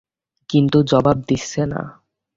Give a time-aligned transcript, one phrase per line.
[0.49, 1.81] কিন্তু জবাব দিচ্ছে না।